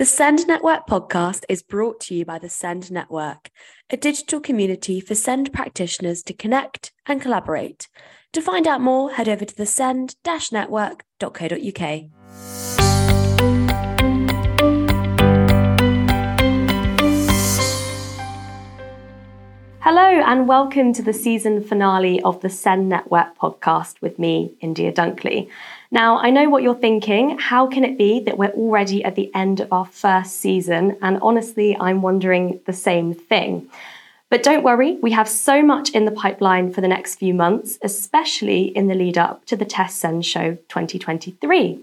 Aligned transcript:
The 0.00 0.06
Send 0.06 0.48
Network 0.48 0.86
podcast 0.86 1.44
is 1.50 1.62
brought 1.62 2.00
to 2.00 2.14
you 2.14 2.24
by 2.24 2.38
the 2.38 2.48
Send 2.48 2.90
Network, 2.90 3.50
a 3.90 3.98
digital 3.98 4.40
community 4.40 4.98
for 4.98 5.14
Send 5.14 5.52
practitioners 5.52 6.22
to 6.22 6.32
connect 6.32 6.90
and 7.04 7.20
collaborate. 7.20 7.86
To 8.32 8.40
find 8.40 8.66
out 8.66 8.80
more, 8.80 9.10
head 9.10 9.28
over 9.28 9.44
to 9.44 9.54
the 9.54 9.66
send-network.co.uk. 9.66 12.00
Hello, 19.80 20.22
and 20.26 20.48
welcome 20.48 20.94
to 20.94 21.02
the 21.02 21.12
season 21.12 21.62
finale 21.62 22.22
of 22.22 22.40
the 22.40 22.48
Send 22.48 22.88
Network 22.88 23.36
podcast 23.36 24.00
with 24.00 24.18
me, 24.18 24.54
India 24.62 24.92
Dunkley. 24.92 25.50
Now, 25.92 26.18
I 26.18 26.30
know 26.30 26.48
what 26.48 26.62
you're 26.62 26.76
thinking. 26.76 27.36
How 27.38 27.66
can 27.66 27.84
it 27.84 27.98
be 27.98 28.20
that 28.20 28.38
we're 28.38 28.50
already 28.50 29.02
at 29.02 29.16
the 29.16 29.34
end 29.34 29.60
of 29.60 29.72
our 29.72 29.86
first 29.86 30.36
season? 30.36 30.96
And 31.02 31.18
honestly, 31.20 31.76
I'm 31.76 32.00
wondering 32.00 32.60
the 32.64 32.72
same 32.72 33.12
thing. 33.12 33.68
But 34.28 34.44
don't 34.44 34.62
worry, 34.62 34.98
we 35.02 35.10
have 35.10 35.28
so 35.28 35.60
much 35.60 35.90
in 35.90 36.04
the 36.04 36.12
pipeline 36.12 36.72
for 36.72 36.80
the 36.80 36.86
next 36.86 37.16
few 37.16 37.34
months, 37.34 37.76
especially 37.82 38.66
in 38.76 38.86
the 38.86 38.94
lead 38.94 39.18
up 39.18 39.44
to 39.46 39.56
the 39.56 39.64
Tes 39.64 39.92
Send 39.92 40.24
Show 40.24 40.54
2023. 40.68 41.80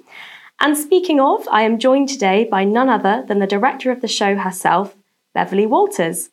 And 0.62 0.78
speaking 0.78 1.20
of, 1.20 1.46
I 1.50 1.64
am 1.64 1.78
joined 1.78 2.08
today 2.08 2.46
by 2.50 2.64
none 2.64 2.88
other 2.88 3.26
than 3.28 3.40
the 3.40 3.46
director 3.46 3.92
of 3.92 4.00
the 4.00 4.08
show 4.08 4.36
herself, 4.36 4.96
Beverley 5.34 5.66
Walters. 5.66 6.30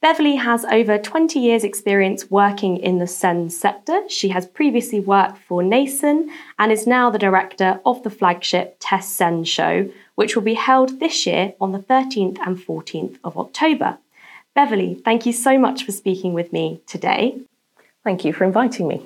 Beverley 0.00 0.36
has 0.36 0.64
over 0.66 0.96
20 0.96 1.40
years' 1.40 1.64
experience 1.64 2.30
working 2.30 2.76
in 2.76 2.98
the 2.98 3.06
SEND 3.06 3.52
sector. 3.52 4.08
She 4.08 4.28
has 4.28 4.46
previously 4.46 5.00
worked 5.00 5.38
for 5.38 5.60
NASEN 5.60 6.28
and 6.56 6.70
is 6.70 6.86
now 6.86 7.10
the 7.10 7.18
director 7.18 7.80
of 7.84 8.04
the 8.04 8.10
flagship 8.10 8.76
Tes 8.78 9.08
Send 9.08 9.48
show, 9.48 9.90
which 10.14 10.36
will 10.36 10.44
be 10.44 10.54
held 10.54 11.00
this 11.00 11.26
year 11.26 11.54
on 11.60 11.72
the 11.72 11.80
13th 11.80 12.38
and 12.46 12.56
14th 12.56 13.18
of 13.24 13.36
October. 13.36 13.98
Beverley, 14.54 14.94
thank 15.04 15.26
you 15.26 15.32
so 15.32 15.58
much 15.58 15.82
for 15.82 15.90
speaking 15.90 16.32
with 16.32 16.52
me 16.52 16.80
today. 16.86 17.40
Thank 18.04 18.24
you 18.24 18.32
for 18.32 18.44
inviting 18.44 18.86
me. 18.86 19.02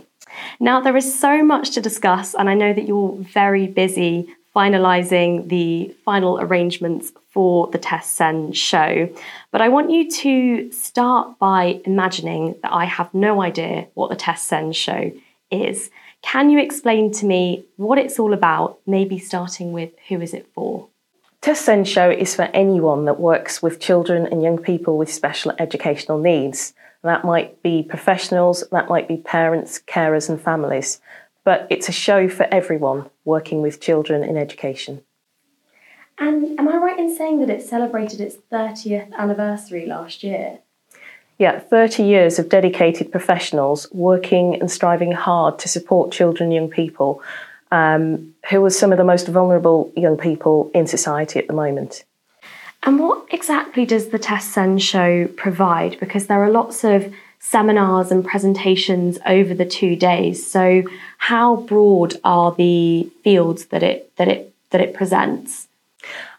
Now, 0.60 0.82
there 0.82 0.96
is 0.96 1.18
so 1.18 1.42
much 1.42 1.70
to 1.70 1.80
discuss, 1.80 2.34
and 2.34 2.50
I 2.50 2.54
know 2.54 2.74
that 2.74 2.86
you're 2.86 3.16
very 3.16 3.66
busy 3.66 4.34
finalising 4.54 5.48
the 5.48 5.94
final 6.04 6.38
arrangements 6.40 7.12
for 7.30 7.68
the 7.68 7.78
Tes 7.78 8.06
Send 8.06 8.56
show. 8.56 9.08
But 9.50 9.62
I 9.62 9.68
want 9.68 9.90
you 9.90 10.10
to 10.10 10.70
start 10.72 11.38
by 11.38 11.80
imagining 11.84 12.56
that 12.62 12.72
I 12.72 12.84
have 12.84 13.12
no 13.14 13.42
idea 13.42 13.88
what 13.94 14.10
the 14.10 14.16
Tes 14.16 14.42
Send 14.42 14.76
show 14.76 15.12
is. 15.50 15.90
Can 16.20 16.50
you 16.50 16.58
explain 16.58 17.10
to 17.12 17.26
me 17.26 17.64
what 17.76 17.98
it's 17.98 18.18
all 18.18 18.32
about, 18.32 18.78
maybe 18.86 19.18
starting 19.18 19.72
with 19.72 19.90
who 20.08 20.20
is 20.20 20.34
it 20.34 20.46
for? 20.54 20.88
Tes 21.40 21.58
Send 21.58 21.88
Show 21.88 22.08
is 22.08 22.36
for 22.36 22.48
anyone 22.54 23.04
that 23.06 23.18
works 23.18 23.60
with 23.60 23.80
children 23.80 24.26
and 24.26 24.44
young 24.44 24.58
people 24.58 24.96
with 24.96 25.12
special 25.12 25.52
educational 25.58 26.18
needs. 26.18 26.72
That 27.02 27.24
might 27.24 27.60
be 27.64 27.82
professionals, 27.82 28.62
that 28.70 28.88
might 28.88 29.08
be 29.08 29.16
parents, 29.16 29.80
carers, 29.84 30.28
and 30.28 30.40
families. 30.40 31.00
But 31.44 31.66
it's 31.70 31.88
a 31.88 31.92
show 31.92 32.28
for 32.28 32.46
everyone 32.52 33.10
working 33.24 33.62
with 33.62 33.80
children 33.80 34.22
in 34.22 34.36
education. 34.36 35.02
And 36.18 36.58
am 36.58 36.68
I 36.68 36.76
right 36.76 36.98
in 36.98 37.14
saying 37.14 37.40
that 37.40 37.50
it 37.50 37.62
celebrated 37.62 38.20
its 38.20 38.36
30th 38.52 39.12
anniversary 39.14 39.86
last 39.86 40.22
year? 40.22 40.60
Yeah, 41.38 41.58
30 41.58 42.04
years 42.04 42.38
of 42.38 42.48
dedicated 42.48 43.10
professionals 43.10 43.88
working 43.92 44.60
and 44.60 44.70
striving 44.70 45.12
hard 45.12 45.58
to 45.60 45.68
support 45.68 46.12
children 46.12 46.48
and 46.48 46.54
young 46.54 46.70
people 46.70 47.22
um, 47.72 48.34
who 48.50 48.64
are 48.64 48.70
some 48.70 48.92
of 48.92 48.98
the 48.98 49.04
most 49.04 49.26
vulnerable 49.26 49.92
young 49.96 50.16
people 50.16 50.70
in 50.74 50.86
society 50.86 51.40
at 51.40 51.48
the 51.48 51.54
moment. 51.54 52.04
And 52.84 52.98
what 52.98 53.26
exactly 53.30 53.86
does 53.86 54.08
the 54.08 54.18
Tes 54.18 54.44
Send 54.44 54.82
show 54.82 55.26
provide? 55.36 55.98
Because 55.98 56.26
there 56.26 56.42
are 56.42 56.50
lots 56.50 56.84
of 56.84 57.12
seminars 57.42 58.12
and 58.12 58.24
presentations 58.24 59.18
over 59.26 59.52
the 59.52 59.66
two 59.66 59.96
days. 59.96 60.48
So, 60.48 60.84
how 61.18 61.56
broad 61.56 62.14
are 62.22 62.54
the 62.54 63.10
fields 63.24 63.66
that 63.66 63.82
it 63.82 64.16
that 64.16 64.28
it 64.28 64.54
that 64.70 64.80
it 64.80 64.94
presents? 64.94 65.68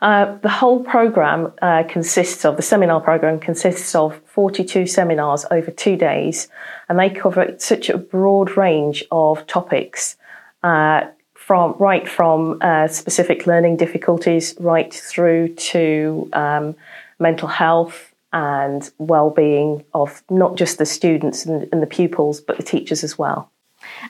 Uh, 0.01 0.37
the 0.39 0.49
whole 0.49 0.83
program 0.83 1.53
uh, 1.61 1.83
consists 1.83 2.43
of 2.45 2.57
the 2.57 2.61
seminar 2.61 2.99
program 2.99 3.39
consists 3.39 3.95
of 3.95 4.17
42 4.25 4.87
seminars 4.87 5.45
over 5.51 5.71
two 5.71 5.95
days, 5.95 6.49
and 6.89 6.97
they 6.97 7.09
cover 7.09 7.55
such 7.59 7.89
a 7.89 7.97
broad 7.97 8.57
range 8.57 9.03
of 9.11 9.45
topics, 9.47 10.17
uh, 10.63 11.01
from 11.33 11.75
right 11.79 12.07
from 12.07 12.57
uh, 12.61 12.87
specific 12.87 13.45
learning 13.45 13.77
difficulties 13.77 14.55
right 14.59 14.93
through 14.93 15.49
to 15.55 16.29
um, 16.33 16.75
mental 17.19 17.47
health 17.47 18.12
and 18.33 18.91
well-being 18.97 19.85
of 19.93 20.23
not 20.29 20.55
just 20.55 20.79
the 20.79 20.85
students 20.85 21.45
and, 21.45 21.69
and 21.71 21.81
the 21.81 21.87
pupils, 21.87 22.41
but 22.41 22.57
the 22.57 22.63
teachers 22.63 23.03
as 23.03 23.17
well. 23.17 23.49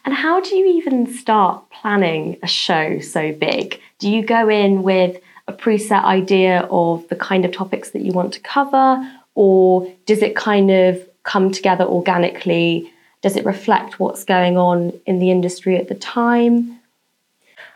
And 0.06 0.14
how 0.14 0.40
do 0.40 0.56
you 0.56 0.66
even 0.78 1.14
start 1.14 1.70
planning 1.70 2.38
a 2.42 2.48
show 2.48 3.00
so 3.00 3.32
big? 3.34 3.80
Do 4.00 4.10
you 4.10 4.26
go 4.26 4.50
in 4.50 4.84
with 4.84 5.20
a 5.48 5.54
preset 5.54 6.04
idea 6.04 6.68
of 6.72 7.08
the 7.10 7.16
kind 7.16 7.44
of 7.44 7.52
topics 7.52 7.92
that 7.92 8.02
you 8.02 8.14
want 8.14 8.34
to 8.34 8.40
cover? 8.40 9.12
Or 9.36 9.92
does 10.06 10.22
it 10.22 10.36
kind 10.36 10.72
of 10.72 11.02
come 11.24 11.52
together 11.52 11.84
organically? 11.84 12.92
Does 13.22 13.36
it 13.36 13.46
reflect 13.46 14.00
what's 14.00 14.24
going 14.24 14.58
on 14.58 14.94
in 15.06 15.20
the 15.20 15.32
industry 15.32 15.78
at 15.78 15.90
the 15.90 15.96
time? 15.96 16.80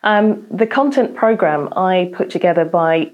Um, 0.03 0.45
the 0.51 0.67
content 0.67 1.15
program 1.15 1.73
I 1.75 2.11
put 2.13 2.29
together 2.29 2.63
by 2.63 3.11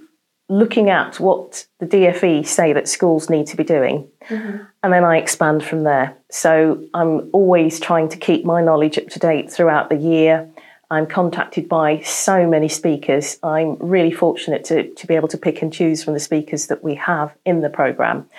looking 0.50 0.90
at 0.90 1.20
what 1.20 1.66
the 1.80 1.86
DFE 1.86 2.46
say 2.46 2.74
that 2.74 2.88
schools 2.88 3.30
need 3.30 3.48
to 3.48 3.58
be 3.58 3.64
doing, 3.64 4.08
mm-hmm. 4.28 4.64
and 4.84 4.94
then 4.94 5.04
I 5.04 5.18
expand 5.18 5.64
from 5.64 5.84
there. 5.84 6.16
So 6.30 6.84
I'm 6.94 7.30
always 7.32 7.80
trying 7.80 8.10
to 8.10 8.18
keep 8.18 8.46
my 8.46 8.62
knowledge 8.62 8.98
up 8.98 9.08
to 9.10 9.20
date 9.20 9.52
throughout 9.52 9.90
the 9.90 9.98
year. 9.98 10.50
I'm 10.92 11.08
contacted 11.08 11.68
by 11.68 12.02
so 12.02 12.48
many 12.48 12.68
speakers. 12.68 13.40
I'm 13.42 13.78
really 13.78 14.12
fortunate 14.12 14.64
to, 14.66 14.94
to 14.94 15.08
be 15.08 15.16
able 15.16 15.28
to 15.30 15.38
pick 15.38 15.62
and 15.64 15.74
choose 15.74 16.04
from 16.04 16.14
the 16.14 16.20
speakers 16.20 16.68
that 16.68 16.84
we 16.84 16.96
have 16.96 17.34
in 17.46 17.62
the 17.62 17.70
programme. 17.70 18.30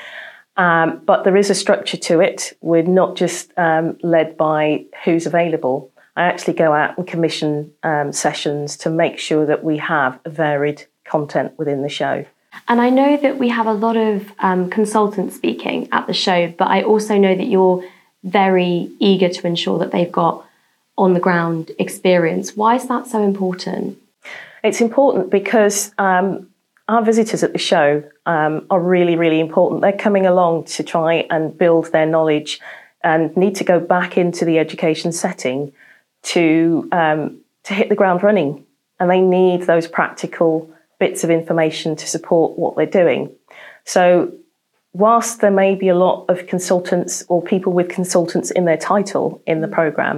Um, 0.57 1.03
but 1.05 1.25
there 1.25 1.37
is 1.37 1.51
a 1.51 1.55
structure 1.55 1.97
to 1.97 2.21
it. 2.21 2.57
We're 2.61 2.83
not 2.83 3.17
just 3.17 3.53
um, 3.57 3.99
led 4.03 4.37
by 4.37 4.85
who's 5.05 5.27
available. 5.27 5.91
I 6.17 6.25
actually 6.25 6.55
go 6.55 6.73
out 6.73 6.97
and 6.97 7.07
commission 7.07 7.73
um, 7.83 8.13
sessions 8.13 8.77
to 8.79 8.91
make 8.91 9.19
sure 9.19 9.47
that 9.47 9.65
we 9.65 9.79
have 9.79 10.21
varied 10.25 10.87
content 11.05 11.59
within 11.59 11.83
the 11.83 11.89
show. 11.89 12.25
And 12.69 12.81
I 12.81 12.91
know 12.91 13.17
that 13.17 13.39
we 13.39 13.49
have 13.49 13.67
a 13.67 13.73
lot 13.73 13.97
of 13.97 14.33
um, 14.39 14.71
consultants 14.71 15.37
speaking 15.37 15.89
at 15.93 16.07
the 16.07 16.15
show, 16.15 16.53
but 16.57 16.69
I 16.69 16.83
also 16.83 17.19
know 17.19 17.35
that 17.35 17.47
you're 17.47 17.85
very 18.23 18.91
eager 19.01 19.29
to 19.29 19.47
ensure 19.47 19.79
that 19.81 19.91
they've 19.91 20.11
got 20.11 20.47
on 20.97 21.15
the 21.15 21.21
ground 21.21 21.73
experience. 21.79 22.57
Why 22.57 22.77
is 22.77 22.87
that 22.89 23.07
so 23.07 23.23
important? 23.23 23.99
It's 24.63 24.81
important 24.81 25.31
because 25.31 25.93
um, 25.99 26.49
our 26.89 27.05
visitors 27.05 27.43
at 27.43 27.53
the 27.53 27.59
show 27.59 28.03
um, 28.25 28.67
are 28.71 28.81
really, 28.81 29.17
really 29.17 29.41
important. 29.41 29.83
They're 29.83 29.93
coming 29.93 30.27
along 30.27 30.65
to 30.65 30.83
try 30.83 31.27
and 31.31 31.57
build 31.57 31.93
their 31.93 32.07
knowledge 32.07 32.61
and 33.03 33.37
need 33.37 33.57
to 33.57 33.65
go 33.65 33.79
back 33.79 34.17
into 34.17 34.45
the 34.45 34.59
education 34.59 35.13
setting 35.13 35.73
to 36.23 36.89
um, 36.93 37.39
to 37.65 37.75
hit 37.75 37.89
the 37.89 37.95
ground 37.95 38.23
running, 38.23 38.65
and 38.99 39.11
they 39.11 39.21
need 39.21 39.63
those 39.63 39.87
practical 39.87 40.71
bits 41.05 41.23
of 41.25 41.31
information 41.31 41.95
to 41.97 42.07
support 42.07 42.59
what 42.59 42.77
they're 42.77 42.99
doing. 43.03 43.23
So, 43.85 44.33
whilst 44.95 45.41
there 45.43 45.51
may 45.51 45.75
be 45.75 45.89
a 45.89 46.01
lot 46.07 46.25
of 46.31 46.47
consultants 46.47 47.25
or 47.29 47.43
people 47.43 47.73
with 47.79 47.89
consultants 47.91 48.51
in 48.51 48.65
their 48.65 48.79
title 48.79 49.43
in 49.47 49.61
the 49.61 49.69
program, 49.69 50.17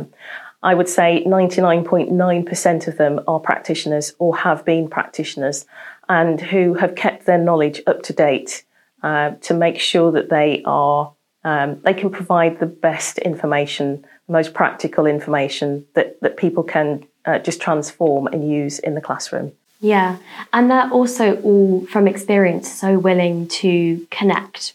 I 0.62 0.74
would 0.74 0.88
say 0.88 1.24
99.9% 1.26 2.88
of 2.88 2.96
them 2.98 3.20
are 3.26 3.40
practitioners 3.40 4.14
or 4.20 4.36
have 4.36 4.64
been 4.64 4.88
practitioners 4.88 5.66
and 6.08 6.40
who 6.40 6.74
have 6.74 6.94
kept 6.94 7.26
their 7.26 7.38
knowledge 7.38 7.82
up 7.86 8.02
to 8.04 8.12
date 8.12 8.64
uh, 9.02 9.30
to 9.46 9.54
make 9.54 9.78
sure 9.80 10.12
that 10.12 10.28
they 10.28 10.62
are 10.64 11.12
um, 11.42 11.80
they 11.84 11.94
can 11.94 12.10
provide 12.10 12.58
the 12.58 12.66
best 12.66 13.18
information, 13.18 14.04
the 14.26 14.32
most 14.32 14.52
practical 14.52 15.06
information 15.06 15.86
that, 15.94 16.20
that 16.20 16.36
people 16.36 16.64
can 16.64 17.06
uh, 17.24 17.38
just 17.38 17.60
transform 17.60 18.26
and 18.26 18.50
use 18.50 18.80
in 18.80 18.96
the 18.96 19.00
classroom. 19.00 19.52
Yeah, 19.86 20.16
and 20.52 20.68
they're 20.68 20.90
also 20.90 21.40
all 21.42 21.86
from 21.86 22.08
experience 22.08 22.68
so 22.72 22.98
willing 22.98 23.46
to 23.62 24.04
connect 24.10 24.74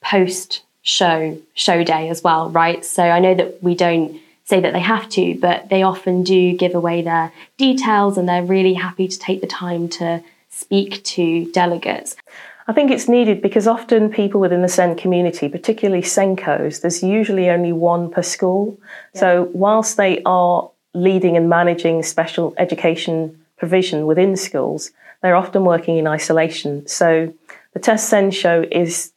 post 0.00 0.64
show 0.82 1.40
show 1.54 1.84
day 1.84 2.08
as 2.08 2.24
well, 2.24 2.50
right? 2.50 2.84
So 2.84 3.04
I 3.04 3.20
know 3.20 3.34
that 3.36 3.62
we 3.62 3.76
don't 3.76 4.20
say 4.44 4.58
that 4.58 4.72
they 4.72 4.80
have 4.80 5.08
to, 5.10 5.38
but 5.38 5.68
they 5.68 5.84
often 5.84 6.24
do 6.24 6.56
give 6.56 6.74
away 6.74 7.00
their 7.00 7.32
details 7.58 8.18
and 8.18 8.28
they're 8.28 8.42
really 8.42 8.74
happy 8.74 9.06
to 9.06 9.16
take 9.16 9.40
the 9.40 9.46
time 9.46 9.88
to 10.00 10.20
speak 10.50 11.04
to 11.04 11.48
delegates. 11.52 12.16
I 12.66 12.72
think 12.72 12.90
it's 12.90 13.08
needed 13.08 13.40
because 13.40 13.68
often 13.68 14.10
people 14.10 14.40
within 14.40 14.62
the 14.62 14.68
SEN 14.68 14.96
community, 14.96 15.48
particularly 15.48 16.02
SENCOs, 16.02 16.80
there's 16.80 17.04
usually 17.04 17.48
only 17.50 17.72
one 17.72 18.10
per 18.10 18.22
school. 18.22 18.76
Yeah. 19.14 19.20
So 19.20 19.50
whilst 19.52 19.96
they 19.96 20.22
are 20.26 20.68
leading 20.92 21.36
and 21.36 21.48
managing 21.48 22.02
special 22.02 22.52
education 22.58 23.43
provision 23.56 24.06
within 24.06 24.36
schools, 24.36 24.90
they're 25.22 25.36
often 25.36 25.64
working 25.64 25.96
in 25.96 26.06
isolation. 26.06 26.86
So 26.86 27.32
the 27.72 27.80
Tes 27.80 28.06
Send 28.06 28.34
show 28.34 28.64
is 28.70 29.12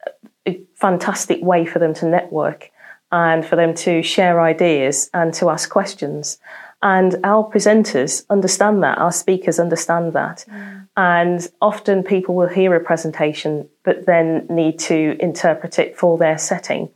a 0.46 0.60
fantastic 0.74 1.42
way 1.42 1.66
for 1.66 1.78
them 1.78 1.94
to 1.94 2.06
network 2.06 2.70
and 3.10 3.44
for 3.44 3.56
them 3.56 3.74
to 3.74 4.02
share 4.02 4.40
ideas 4.40 5.10
and 5.14 5.32
to 5.34 5.50
ask 5.50 5.70
questions. 5.70 6.38
And 6.82 7.16
our 7.24 7.50
presenters 7.50 8.24
understand 8.30 8.82
that, 8.82 8.98
our 8.98 9.10
speakers 9.10 9.58
understand 9.58 10.12
that. 10.12 10.44
Mm. 10.48 10.88
And 10.96 11.48
often 11.60 12.02
people 12.02 12.34
will 12.34 12.48
hear 12.48 12.74
a 12.74 12.80
presentation, 12.80 13.68
but 13.84 14.06
then 14.06 14.46
need 14.48 14.78
to 14.80 15.16
interpret 15.20 15.78
it 15.78 15.96
for 15.96 16.18
their 16.18 16.38
setting. 16.38 16.90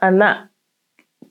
And 0.00 0.20
that 0.20 0.48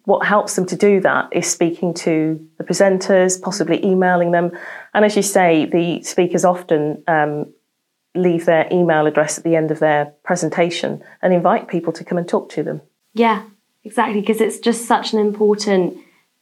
what 0.06 0.26
helps 0.26 0.56
them 0.56 0.68
to 0.68 0.76
do 0.76 1.02
that 1.02 1.30
is 1.32 1.48
speaking 1.48 1.94
to 1.96 2.48
the 2.58 2.64
presenters, 2.64 3.42
possibly 3.42 3.84
emailing 3.84 4.32
them. 4.32 4.52
And 4.96 5.04
as 5.04 5.18
you 5.18 5.22
say, 5.22 5.66
the 5.66 6.02
speakers 6.04 6.46
often 6.46 7.04
um, 7.06 7.54
leave 8.16 8.46
their 8.46 8.66
email 8.72 9.08
address 9.08 9.38
at 9.38 9.44
the 9.44 9.58
end 9.58 9.70
of 9.70 9.80
their 9.80 10.06
presentation 10.24 11.04
and 11.22 11.34
invite 11.34 11.68
people 11.68 11.92
to 11.94 12.06
come 12.06 12.18
and 12.18 12.28
talk 12.28 12.48
to 12.52 12.64
them. 12.64 12.82
Yeah, 13.14 13.44
exactly, 13.84 14.22
because 14.22 14.40
it's 14.40 14.58
just 14.58 14.86
such 14.86 15.12
an 15.12 15.20
important 15.20 15.98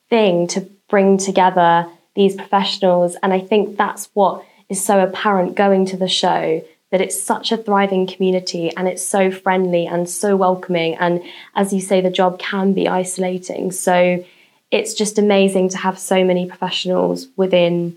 thing 0.07 0.45
to 0.49 0.61
bring 0.87 1.17
together 1.17 1.87
these 2.15 2.35
professionals. 2.35 3.17
And 3.23 3.33
I 3.33 3.39
think 3.39 3.75
that's 3.75 4.11
what 4.13 4.45
is 4.69 4.85
so 4.85 4.99
apparent 4.99 5.55
going 5.55 5.87
to 5.87 5.97
the 5.97 6.07
show 6.07 6.63
that 6.91 7.01
it's 7.01 7.19
such 7.19 7.51
a 7.51 7.57
thriving 7.57 8.05
community 8.05 8.69
and 8.77 8.87
it's 8.87 9.03
so 9.03 9.31
friendly 9.31 9.87
and 9.87 10.07
so 10.07 10.35
welcoming. 10.35 10.93
And 10.93 11.23
as 11.55 11.73
you 11.73 11.81
say, 11.81 12.01
the 12.01 12.11
job 12.11 12.37
can 12.37 12.73
be 12.73 12.87
isolating. 12.87 13.71
So 13.71 14.23
it's 14.69 14.93
just 14.93 15.17
amazing 15.17 15.69
to 15.69 15.77
have 15.77 15.97
so 15.97 16.23
many 16.23 16.45
professionals 16.45 17.29
within 17.35 17.95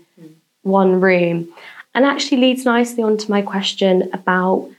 one 0.67 1.01
room. 1.01 1.47
And 1.95 2.05
actually 2.05 2.41
leads 2.41 2.65
nicely 2.65 3.03
onto 3.03 3.31
my 3.31 3.41
question 3.41 4.09
about 4.13 4.69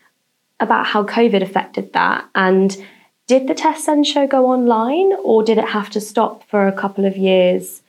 about 0.60 0.86
how 0.86 1.04
COVID 1.04 1.42
affected 1.42 1.92
that. 1.92 2.28
And 2.34 2.76
did 3.26 3.46
the 3.46 3.54
Tes 3.54 3.84
Send 3.84 4.06
show 4.06 4.26
go 4.26 4.46
online 4.46 5.12
or 5.22 5.42
did 5.42 5.58
it 5.58 5.68
have 5.68 5.90
to 5.90 6.00
stop 6.00 6.42
for 6.48 6.66
a 6.66 6.72
couple 6.72 7.04
of 7.04 7.16
years? 7.16 7.82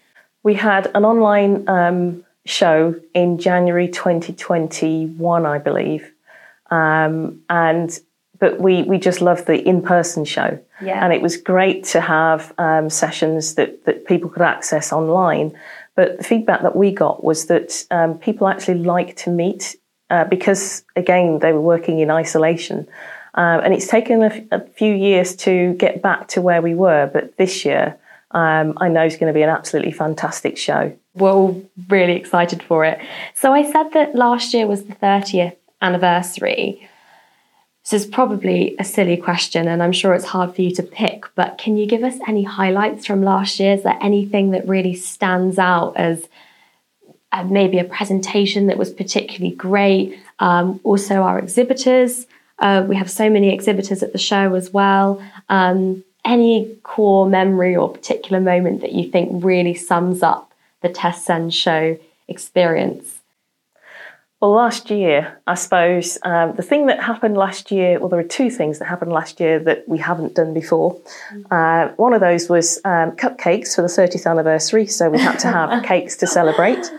We 0.44 0.54
had 0.54 0.92
an 0.94 1.06
online 1.06 1.68
um, 1.68 2.24
show 2.46 2.96
in 3.14 3.38
January 3.38 3.88
2021, 3.88 5.46
I 5.46 5.58
believe. 5.58 6.12
Um, 6.72 7.42
and 7.50 7.98
but 8.40 8.60
we 8.60 8.84
we 8.84 8.98
just 8.98 9.22
loved 9.22 9.48
the 9.48 9.62
in 9.68 9.82
person 9.82 10.24
show, 10.24 10.60
yeah. 10.82 11.04
and 11.04 11.12
it 11.12 11.22
was 11.22 11.36
great 11.36 11.84
to 11.86 12.00
have 12.00 12.54
um, 12.58 12.90
sessions 12.90 13.56
that 13.56 13.86
that 13.86 14.06
people 14.06 14.30
could 14.30 14.42
access 14.42 14.94
online. 14.94 15.58
But 16.00 16.18
the 16.18 16.24
feedback 16.24 16.62
that 16.62 16.78
we 16.78 16.94
got 16.94 17.26
was 17.26 17.48
that 17.48 17.86
um, 17.92 18.18
people 18.20 18.48
actually 18.48 18.78
like 18.78 19.18
to 19.18 19.30
meet 19.30 19.76
uh, 20.10 20.24
because 20.24 20.86
again 20.96 21.40
they 21.40 21.52
were 21.52 21.60
working 21.60 22.00
in 22.00 22.10
isolation. 22.10 22.88
Um, 23.34 23.60
and 23.66 23.74
it's 23.74 23.88
taken 23.88 24.24
a, 24.24 24.28
f- 24.28 24.44
a 24.52 24.62
few 24.62 24.94
years 24.94 25.36
to 25.48 25.74
get 25.74 26.02
back 26.02 26.30
to 26.30 26.42
where 26.42 26.62
we 26.62 26.74
were, 26.74 27.08
but 27.12 27.36
this 27.36 27.66
year 27.66 27.98
um, 28.32 28.78
I 28.78 28.88
know 28.88 29.04
is 29.04 29.18
going 29.18 29.28
to 29.28 29.34
be 29.34 29.42
an 29.42 29.50
absolutely 29.50 29.92
fantastic 29.92 30.58
show. 30.58 30.98
We're 31.16 31.34
all 31.34 31.62
really 31.90 32.14
excited 32.14 32.64
for 32.64 32.86
it. 32.86 32.98
So 33.34 33.52
I 33.52 33.70
said 33.70 33.92
that 33.92 34.16
last 34.16 34.54
year 34.54 34.68
was 34.68 34.86
the 34.86 34.96
30th 34.96 35.58
anniversary. 35.82 36.89
This 37.90 38.04
is 38.04 38.08
probably 38.08 38.76
a 38.78 38.84
silly 38.84 39.18
question, 39.18 39.68
and 39.68 39.82
I'm 39.82 39.94
sure 39.94 40.14
it's 40.14 40.26
hard 40.26 40.54
for 40.54 40.62
you 40.62 40.70
to 40.76 40.84
pick, 40.84 41.26
but 41.34 41.58
can 41.58 41.76
you 41.76 41.88
give 41.88 42.04
us 42.04 42.20
any 42.28 42.44
highlights 42.44 43.08
from 43.08 43.24
last 43.24 43.60
year? 43.60 43.74
Is 43.74 43.82
there 43.82 43.98
anything 44.00 44.52
that 44.52 44.68
really 44.68 44.94
stands 44.94 45.58
out 45.58 45.98
as 45.98 46.30
uh, 47.32 47.46
maybe 47.46 47.80
a 47.80 47.84
presentation 47.84 48.68
that 48.68 48.78
was 48.78 48.92
particularly 48.92 49.56
great? 49.56 50.20
Um, 50.38 50.80
also, 50.84 51.24
our 51.24 51.40
exhibitors. 51.40 52.28
Uh, 52.60 52.86
we 52.88 52.96
have 52.96 53.10
so 53.10 53.28
many 53.28 53.52
exhibitors 53.52 54.04
at 54.04 54.12
the 54.12 54.20
show 54.20 54.54
as 54.54 54.72
well. 54.72 55.20
Um, 55.50 56.04
any 56.24 56.76
core 56.84 57.28
memory 57.28 57.76
or 57.76 57.92
particular 57.92 58.40
moment 58.40 58.82
that 58.82 58.92
you 58.92 59.10
think 59.10 59.44
really 59.44 59.74
sums 59.74 60.22
up 60.22 60.54
the 60.82 60.90
Tes 60.90 61.24
Send 61.24 61.56
show 61.56 61.98
experience? 62.28 63.19
Well, 64.42 64.52
last 64.52 64.90
year, 64.90 65.38
I 65.48 65.56
suppose 65.56 66.18
um, 66.24 66.56
the 66.56 66.64
thing 66.64 66.86
that 66.86 67.04
happened 67.04 67.36
last 67.36 67.72
year, 67.72 68.00
well, 68.00 68.08
there 68.08 68.20
are 68.20 68.24
two 68.24 68.50
things 68.50 68.80
that 68.80 68.86
happened 68.86 69.12
last 69.12 69.42
year 69.42 69.60
that 69.60 69.84
we 69.88 69.98
haven't 69.98 70.36
done 70.36 70.54
before. 70.54 70.98
Mm. 71.34 71.46
Uh, 71.52 71.94
one 71.98 72.14
of 72.14 72.22
those 72.22 72.48
was 72.48 72.80
um, 72.86 73.12
cupcakes 73.18 73.76
for 73.76 73.82
the 73.82 73.90
30th 73.90 74.26
anniversary, 74.26 74.86
so 74.86 75.10
we 75.10 75.20
had 75.20 75.40
to 75.40 75.48
have 75.48 75.84
cakes 75.92 76.16
to 76.18 76.28
celebrate. 76.28 76.90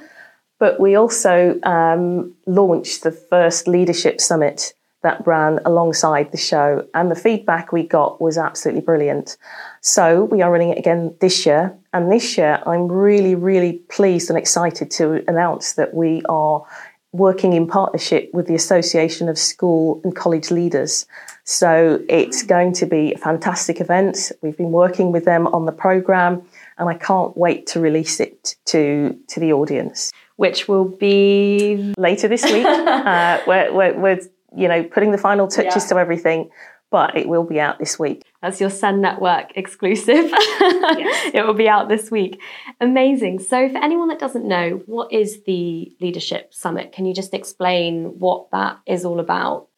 But 0.59 0.79
we 0.79 0.97
also 0.97 1.59
um, 1.63 2.35
launched 2.47 3.05
the 3.05 3.13
first 3.13 3.67
leadership 3.67 4.21
summit 4.21 4.75
that 5.03 5.27
ran 5.27 5.61
alongside 5.65 6.33
the 6.33 6.37
show, 6.37 6.87
and 6.93 7.11
the 7.11 7.15
feedback 7.15 7.73
we 7.73 7.85
got 7.85 8.21
was 8.21 8.37
absolutely 8.37 8.83
brilliant. 8.83 9.39
So 9.81 10.25
we 10.25 10.43
are 10.43 10.53
running 10.53 10.69
it 10.69 10.79
again 10.79 11.15
this 11.23 11.47
year, 11.47 11.75
and 11.95 12.13
this 12.13 12.37
year 12.37 12.63
I'm 12.67 12.87
really, 12.87 13.35
really 13.35 13.79
pleased 13.89 14.29
and 14.29 14.39
excited 14.39 14.91
to 14.93 15.25
announce 15.27 15.73
that 15.73 15.95
we 15.95 16.21
are 16.29 16.67
working 17.13 17.53
in 17.53 17.67
partnership 17.67 18.31
with 18.33 18.47
the 18.47 18.55
Association 18.55 19.29
of 19.29 19.37
School 19.37 20.01
and 20.05 20.15
College 20.15 20.51
Leaders. 20.51 21.07
So 21.45 22.01
it's 22.09 22.43
going 22.43 22.73
to 22.75 22.87
be 22.87 23.13
a 23.13 23.19
fantastic 23.19 23.81
event. 23.81 24.31
We've 24.43 24.57
been 24.57 24.71
working 24.71 25.11
with 25.11 25.25
them 25.25 25.49
on 25.49 25.67
the 25.67 25.73
programme 25.73 26.43
and 26.79 26.89
I 26.89 26.95
can't 26.95 27.37
wait 27.37 27.67
to 27.69 27.81
release 27.81 28.21
it 28.21 28.55
to, 28.67 29.19
to 29.29 29.41
the 29.41 29.53
audience. 29.53 30.13
Which 30.37 30.69
will 30.69 30.87
be 30.87 31.93
later 31.99 32.29
this 32.29 32.45
week. 32.45 32.65
uh, 32.67 33.41
we're, 33.47 33.73
we're, 33.75 33.99
we're, 33.99 34.21
you 34.57 34.69
know, 34.69 34.85
putting 34.85 35.11
the 35.11 35.19
final 35.19 35.49
touches 35.49 35.83
yeah. 35.83 35.89
to 35.89 35.99
everything 35.99 36.51
but 36.91 37.17
it 37.17 37.29
will 37.29 37.45
be 37.45 37.61
out 37.61 37.79
this 37.79 37.99
week. 37.99 38.25
That's 38.43 38.61
your 38.61 38.71
Send 38.71 39.01
Network 39.01 39.53
exclusive. 39.57 40.27
yes. 40.31 41.35
It 41.35 41.47
will 41.47 41.55
be 41.55 41.69
out 41.69 41.89
this 41.89 42.11
week. 42.11 42.41
Amazing. 42.81 43.39
So, 43.41 43.69
for 43.69 43.79
anyone 43.79 44.09
that 44.09 44.19
doesn't 44.19 44.47
know, 44.47 44.83
what 44.87 45.13
is 45.13 45.43
the 45.45 45.95
Leadership 46.01 46.53
Summit? 46.53 46.93
Can 46.93 47.07
you 47.07 47.15
just 47.15 47.33
explain 47.35 48.19
what 48.19 48.51
that 48.51 48.79
is 48.87 49.05
all 49.05 49.21
about? 49.21 49.69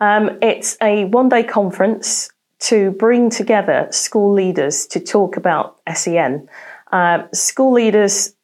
Um, 0.00 0.38
it's 0.40 0.76
a 0.80 1.04
one 1.06 1.28
day 1.28 1.42
conference 1.42 2.30
to 2.60 2.90
bring 2.92 3.30
together 3.30 3.88
school 3.90 4.32
leaders 4.32 4.86
to 4.86 5.00
talk 5.00 5.36
about 5.36 5.78
SEN. 5.94 6.48
Uh, 6.92 7.24
school 7.32 7.72
leaders 7.72 8.34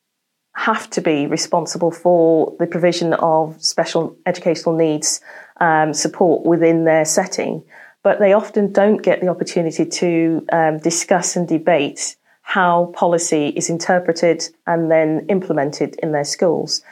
have 0.54 0.88
to 0.88 1.02
be 1.02 1.26
responsible 1.26 1.90
for 1.90 2.56
the 2.58 2.66
provision 2.66 3.12
of 3.14 3.62
special 3.62 4.16
educational 4.25 4.75
needs 4.75 5.20
um, 5.60 5.93
support 5.93 6.46
within 6.46 6.84
their 6.84 7.04
setting 7.04 7.62
but 8.06 8.20
they 8.20 8.32
often 8.32 8.70
don't 8.70 9.03
get 9.03 9.20
the 9.20 9.27
opportunity 9.27 9.84
to 9.84 10.46
um, 10.53 10.79
discuss 10.79 11.34
and 11.34 11.48
debate 11.48 12.15
how 12.43 12.93
policy 12.94 13.48
is 13.48 13.69
interpreted 13.69 14.48
and 14.69 14.93
then 14.93 15.27
implemented 15.29 15.96
in 16.05 16.13
their 16.13 16.22
schools. 16.22 16.82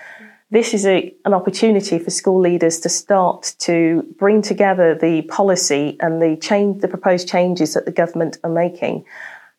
This 0.50 0.74
is 0.74 0.84
a, 0.84 1.14
an 1.24 1.32
opportunity 1.32 2.00
for 2.00 2.10
school 2.10 2.40
leaders 2.40 2.80
to 2.80 2.88
start 2.88 3.54
to 3.60 4.02
bring 4.18 4.42
together 4.42 4.92
the 4.92 5.22
policy 5.22 5.96
and 6.00 6.20
the 6.20 6.36
change, 6.36 6.80
the 6.80 6.88
proposed 6.88 7.28
changes 7.28 7.74
that 7.74 7.84
the 7.84 7.92
government 7.92 8.38
are 8.42 8.50
making 8.50 9.04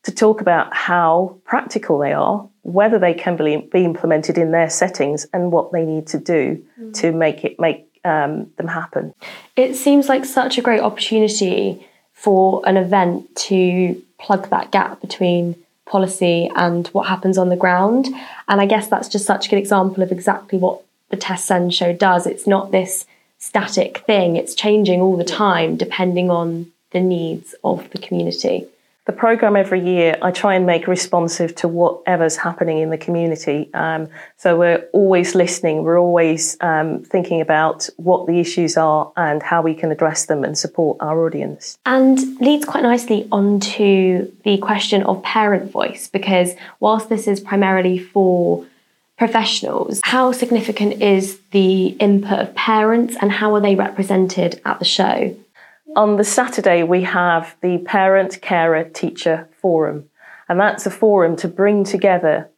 to 0.03 0.11
talk 0.13 0.41
about 0.41 0.75
how 0.75 1.39
practical 1.45 1.97
they 1.99 2.11
are, 2.11 2.45
whether 2.63 2.99
they 2.99 3.13
can 3.13 3.37
be, 3.37 3.55
be 3.71 3.85
implemented 3.85 4.37
in 4.37 4.51
their 4.51 4.69
settings, 4.69 5.25
and 5.31 5.53
what 5.53 5.71
they 5.71 5.85
need 5.85 6.05
to 6.07 6.19
do 6.19 6.61
mm. 6.77 6.93
to 6.95 7.13
make 7.13 7.45
it 7.45 7.57
make 7.61 7.87
um, 8.05 8.51
them 8.57 8.67
happen. 8.67 9.13
It 9.55 9.75
seems 9.75 10.07
like 10.07 10.23
such 10.23 10.57
a 10.57 10.61
great 10.61 10.79
opportunity 10.79 11.85
for 12.13 12.61
an 12.65 12.77
event 12.77 13.35
to 13.35 14.01
plug 14.19 14.49
that 14.49 14.71
gap 14.71 15.01
between 15.01 15.55
policy 15.85 16.49
and 16.55 16.87
what 16.89 17.07
happens 17.07 17.37
on 17.37 17.49
the 17.49 17.55
ground. 17.55 18.07
And 18.47 18.61
I 18.61 18.65
guess 18.65 18.87
that's 18.87 19.09
just 19.09 19.25
such 19.25 19.47
a 19.47 19.49
good 19.49 19.59
example 19.59 20.01
of 20.03 20.11
exactly 20.11 20.57
what 20.57 20.81
the 21.09 21.17
Tes 21.17 21.43
Send 21.43 21.73
show 21.73 21.93
does. 21.93 22.25
It's 22.25 22.47
not 22.47 22.71
this 22.71 23.05
static 23.37 23.99
thing, 23.99 24.37
it's 24.37 24.55
changing 24.55 25.01
all 25.01 25.17
the 25.17 25.23
time 25.23 25.75
depending 25.75 26.31
on 26.31 26.71
the 26.91 27.01
needs 27.01 27.53
of 27.63 27.89
the 27.91 27.97
community 27.97 28.67
the 29.05 29.13
program 29.13 29.55
every 29.55 29.79
year 29.79 30.17
I 30.21 30.31
try 30.31 30.55
and 30.55 30.65
make 30.65 30.87
responsive 30.87 31.53
to 31.55 31.67
whatever's 31.67 32.37
happening 32.37 32.79
in 32.79 32.89
the 32.89 32.97
community. 32.97 33.69
Um, 33.73 34.07
so 34.37 34.57
we're 34.57 34.87
always 34.93 35.35
listening, 35.35 35.83
we're 35.83 35.99
always 35.99 36.57
um, 36.59 37.03
thinking 37.03 37.39
about 37.39 37.87
what 37.97 38.25
the 38.25 38.39
issues 38.39 38.77
are 38.77 39.11
and 39.15 39.43
how 39.43 39.61
we 39.61 39.75
can 39.75 39.91
address 39.91 40.25
them 40.25 40.43
and 40.43 40.57
support 40.57 40.97
our 41.01 41.23
audience. 41.23 41.77
And 41.85 42.17
leads 42.41 42.65
quite 42.65 42.83
nicely 42.83 43.27
onto 43.31 44.31
the 44.43 44.57
question 44.57 45.03
of 45.03 45.21
parent 45.21 45.71
voice, 45.71 46.07
because 46.07 46.53
whilst 46.79 47.09
this 47.09 47.27
is 47.27 47.39
primarily 47.39 47.99
for 47.99 48.65
professionals, 49.17 50.01
how 50.03 50.31
significant 50.31 51.01
is 51.01 51.39
the 51.51 51.87
input 51.99 52.39
of 52.39 52.55
parents 52.55 53.15
and 53.21 53.31
how 53.31 53.53
are 53.53 53.61
they 53.61 53.75
represented 53.75 54.59
at 54.65 54.79
the 54.79 54.85
show? 54.85 55.35
On 55.95 56.17
the 56.17 56.25
Saturday, 56.25 56.83
we 56.83 57.03
have 57.03 57.55
the 57.61 57.77
Parent 57.77 58.41
Carer 58.41 58.83
Teacher 58.83 59.47
Forum, 59.61 60.09
and 60.49 60.59
that's 60.59 60.85
a 60.85 60.91
forum 60.91 61.37
to 61.37 61.47
bring 61.47 61.85
together 61.85 62.49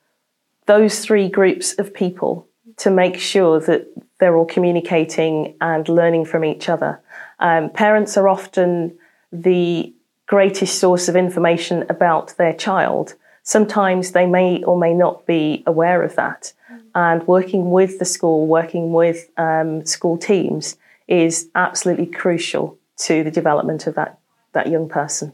those 0.66 1.02
three 1.02 1.30
groups 1.30 1.74
of 1.78 1.94
people 1.94 2.48
to 2.78 2.90
make 2.90 3.20
sure 3.20 3.60
that 3.60 3.86
they're 4.20 4.36
all 4.36 4.46
communicating 4.48 5.56
and 5.62 5.88
learning 5.88 6.26
from 6.26 6.44
each 6.44 6.68
other. 6.68 7.00
Um, 7.38 7.70
parents 7.70 8.18
are 8.18 8.28
often 8.28 8.98
the 9.32 9.94
greatest 10.26 10.80
source 10.80 11.08
of 11.08 11.16
information 11.16 11.86
about 11.92 12.36
their 12.38 12.54
child. 12.54 13.14
Sometimes 13.44 14.14
they 14.14 14.26
may 14.26 14.64
or 14.64 14.80
may 14.80 14.96
not 14.96 15.28
be 15.28 15.62
aware 15.68 16.02
of 16.02 16.16
that. 16.16 16.54
And 16.96 17.28
working 17.28 17.70
with 17.70 18.00
the 18.00 18.06
school, 18.06 18.48
working 18.48 18.94
with 18.94 19.30
um, 19.38 19.86
school 19.86 20.18
teams 20.18 20.76
is 21.08 21.50
absolutely 21.54 22.08
crucial 22.08 22.80
to 22.98 23.24
the 23.24 23.32
development 23.32 23.88
of 23.88 23.96
that, 23.96 24.20
that 24.54 24.68
young 24.68 24.90
person. 24.90 25.34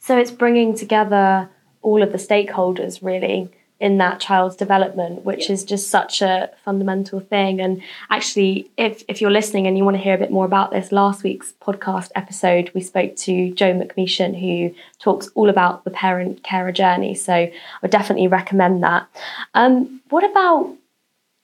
So 0.00 0.18
it's 0.18 0.30
bringing 0.30 0.74
together 0.74 1.48
all 1.82 2.02
of 2.02 2.12
the 2.12 2.18
stakeholders 2.18 3.02
really 3.02 3.50
in 3.78 3.98
that 3.98 4.18
child's 4.18 4.56
development, 4.56 5.24
which 5.24 5.50
is 5.50 5.62
just 5.62 5.90
such 5.90 6.22
a 6.22 6.50
fundamental 6.64 7.20
thing. 7.20 7.60
And 7.60 7.82
actually, 8.08 8.70
if, 8.78 9.02
if 9.06 9.20
you're 9.20 9.30
listening 9.30 9.66
and 9.66 9.76
you 9.76 9.84
want 9.84 9.98
to 9.98 10.02
hear 10.02 10.14
a 10.14 10.18
bit 10.18 10.30
more 10.30 10.46
about 10.46 10.70
this, 10.70 10.92
last 10.92 11.22
week's 11.22 11.52
podcast 11.60 12.10
episode, 12.14 12.70
we 12.74 12.80
spoke 12.80 13.16
to 13.16 13.52
Joe 13.52 13.74
McMeechan, 13.74 14.38
who 14.40 14.74
talks 14.98 15.28
all 15.34 15.50
about 15.50 15.84
the 15.84 15.90
parent 15.90 16.42
carer 16.42 16.72
journey. 16.72 17.14
So 17.14 17.34
I 17.34 17.52
would 17.82 17.90
definitely 17.90 18.28
recommend 18.28 18.82
that. 18.82 19.08
Um, 19.52 20.00
what 20.08 20.24
about 20.24 20.74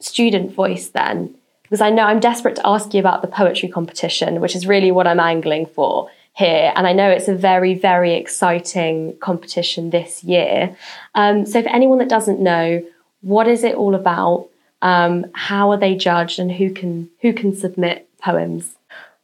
student 0.01 0.53
voice 0.53 0.89
then? 0.89 1.35
Because 1.73 1.81
I 1.81 1.89
know 1.89 2.03
I'm 2.03 2.21
desperate 2.21 2.57
to 2.57 2.67
ask 2.67 2.93
you 2.93 3.01
about 3.01 3.23
the 3.23 3.29
poetry 3.29 3.67
competition, 3.67 4.43
which 4.43 4.55
is 4.55 4.67
really 4.67 4.91
what 4.91 5.07
I'm 5.07 5.19
angling 5.19 5.65
for 5.65 6.11
here. 6.35 6.71
And 6.77 6.87
I 6.87 6.93
know 6.93 7.09
it's 7.09 7.29
a 7.29 7.35
very, 7.35 7.73
very 7.73 8.13
exciting 8.13 9.17
competition 9.21 9.89
this 9.89 10.23
year. 10.23 10.77
Um, 11.15 11.47
so, 11.47 11.63
for 11.63 11.71
anyone 11.71 11.97
that 11.97 12.11
doesn't 12.11 12.41
know, 12.41 12.85
what 13.23 13.49
is 13.49 13.65
it 13.65 13.75
all 13.75 13.95
about? 13.95 14.51
Um, 14.83 15.25
how 15.33 15.71
are 15.71 15.79
they 15.79 15.95
judged, 15.95 16.39
and 16.39 16.53
who 16.53 16.75
can 16.75 17.09
who 17.23 17.33
can 17.33 17.57
submit 17.57 18.07
poems? 18.21 18.77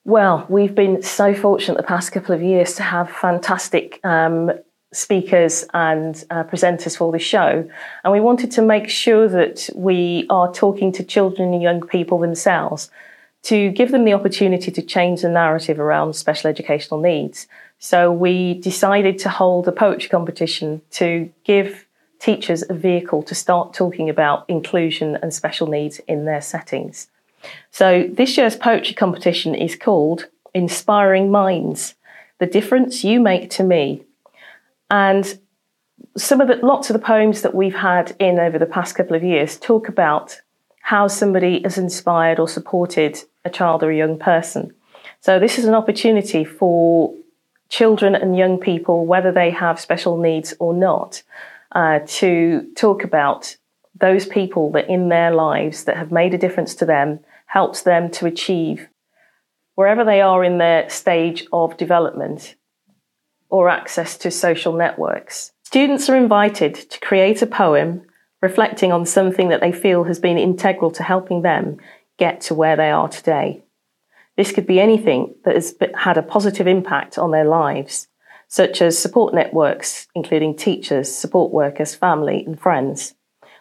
Well, 0.07 0.47
we've 0.49 0.75
been 0.75 1.03
so 1.03 1.35
fortunate 1.35 1.77
the 1.77 1.83
past 1.83 2.13
couple 2.13 2.35
of 2.35 2.43
years 2.43 2.73
to 2.77 2.83
have 2.83 3.11
fantastic 3.11 4.01
um, 4.05 4.53
speakers 4.93 5.65
and 5.75 6.25
uh, 6.31 6.45
presenters 6.45 6.97
for 6.97 7.13
the 7.13 7.19
show, 7.19 7.69
and 8.05 8.13
we 8.13 8.21
wanted 8.21 8.51
to 8.53 8.63
make 8.63 8.89
sure 8.89 9.29
that 9.29 9.69
we 9.75 10.27
are 10.31 10.53
talking 10.53 10.93
to 10.93 11.05
children 11.05 11.53
and 11.53 11.63
young 11.63 11.81
people 11.87 12.19
themselves 12.19 12.91
to 13.43 13.71
give 13.71 13.91
them 13.93 14.05
the 14.05 14.13
opportunity 14.13 14.71
to 14.71 14.83
change 14.83 15.23
the 15.23 15.29
narrative 15.29 15.79
around 15.79 16.15
special 16.15 16.51
educational 16.51 17.01
needs. 17.01 17.47
So 17.79 18.11
we 18.11 18.55
decided 18.55 19.19
to 19.21 19.29
hold 19.29 19.69
a 19.69 19.73
poetry 19.73 20.09
competition 20.09 20.83
to 20.93 21.31
give 21.45 21.87
teachers 22.19 22.65
a 22.69 22.75
vehicle 22.75 23.23
to 23.23 23.35
start 23.35 23.73
talking 23.73 24.11
about 24.11 24.45
inclusion 24.49 25.17
and 25.23 25.33
special 25.33 25.69
needs 25.69 26.01
in 26.09 26.25
their 26.25 26.41
settings. 26.41 27.09
So 27.71 28.09
this 28.13 28.37
year's 28.37 28.57
poetry 28.57 28.95
competition 28.95 29.55
is 29.55 29.77
called 29.77 30.27
Inspiring 30.55 31.31
Minds 31.31 31.95
The 32.39 32.47
Difference 32.47 33.05
You 33.05 33.21
Make 33.21 33.51
to 33.51 33.63
Me. 33.63 34.03
And 34.91 35.39
some 36.17 36.41
of 36.41 36.49
the 36.49 36.57
lots 36.57 36.91
of 36.91 36.95
the 36.95 37.05
poems 37.05 37.43
that 37.43 37.55
we've 37.55 37.75
had 37.75 38.15
in 38.19 38.39
over 38.39 38.59
the 38.59 38.67
past 38.67 38.95
couple 38.95 39.17
of 39.17 39.23
years 39.23 39.59
talk 39.59 39.89
about 39.89 40.41
how 40.81 41.07
somebody 41.07 41.63
has 41.63 41.77
inspired 41.77 42.39
or 42.39 42.49
supported 42.49 43.19
a 43.45 43.51
child 43.51 43.83
or 43.83 43.91
a 43.91 43.97
young 43.97 44.19
person. 44.19 44.75
So, 45.21 45.39
this 45.39 45.59
is 45.59 45.65
an 45.65 45.75
opportunity 45.75 46.45
for 46.45 47.15
children 47.69 48.15
and 48.15 48.37
young 48.37 48.59
people, 48.59 49.05
whether 49.05 49.33
they 49.33 49.51
have 49.51 49.81
special 49.81 50.17
needs 50.17 50.55
or 50.59 50.73
not, 50.73 51.23
uh, 51.73 52.01
to 52.07 52.67
talk 52.77 53.05
about 53.05 53.57
those 54.01 54.27
people 54.27 54.71
that 54.73 54.89
in 54.89 55.09
their 55.09 55.35
lives 55.35 55.85
that 55.85 55.97
have 55.97 56.13
made 56.13 56.33
a 56.33 56.39
difference 56.39 56.75
to 56.77 56.87
them, 56.87 57.21
helps 57.47 57.83
them 57.83 58.11
to 58.11 58.27
achieve 58.27 58.89
wherever 59.75 60.05
they 60.05 60.21
are 60.21 60.45
in 60.45 60.59
their 60.59 60.89
stage 60.89 61.47
of 61.53 61.77
development 61.77 62.55
or 63.51 63.69
access 63.69 64.17
to 64.19 64.31
social 64.31 64.73
networks. 64.73 65.53
Students 65.65 66.09
are 66.09 66.17
invited 66.17 66.75
to 66.75 67.01
create 67.01 67.43
a 67.43 67.47
poem 67.47 68.03
reflecting 68.41 68.93
on 68.93 69.05
something 69.05 69.49
that 69.49 69.61
they 69.61 69.73
feel 69.73 70.05
has 70.05 70.19
been 70.19 70.39
integral 70.39 70.91
to 70.93 71.03
helping 71.03 71.43
them 71.43 71.79
get 72.19 72.41
to 72.43 72.55
where 72.55 72.77
they 72.77 72.91
are 72.91 73.09
today. 73.09 73.63
This 74.37 74.53
could 74.53 74.67
be 74.67 74.81
anything 74.81 75.35
that 75.45 75.55
has 75.55 75.75
had 75.97 76.17
a 76.17 76.23
positive 76.23 76.67
impact 76.67 77.19
on 77.19 77.33
their 77.33 77.45
lives, 77.45 78.07
such 78.47 78.81
as 78.81 78.99
support 78.99 79.35
networks, 79.35 80.07
including 80.15 80.57
teachers, 80.57 81.13
support 81.13 81.53
workers, 81.53 81.95
family, 81.95 82.45
and 82.47 82.59
friends, 82.59 83.15